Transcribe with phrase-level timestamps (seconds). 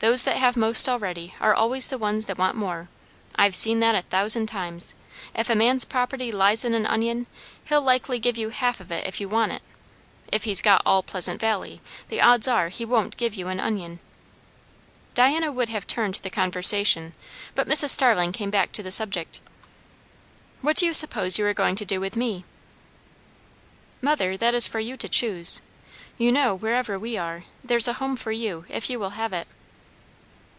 [0.00, 2.88] "Those that have most already are always the ones that want more.
[3.36, 4.96] I've seen that a thousand times.
[5.32, 7.28] If a man's property lies in an onion,
[7.66, 9.62] he'll likely give you half of it if you want it;
[10.32, 14.00] if he's got all Pleasant Valley, the odds are he won't give you an onion."
[15.14, 17.14] Diana would have turned the conversation,
[17.54, 17.90] but Mrs.
[17.90, 19.38] Starling came back to the subject.
[20.62, 22.44] "What do you suppose you are going to do with me?"
[24.00, 25.62] "Mother, that is for you to choose.
[26.18, 29.32] You know, where ever we are, there's a home for you if you will have
[29.32, 29.46] it."